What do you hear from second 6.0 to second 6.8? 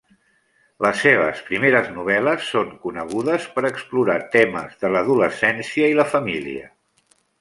la família.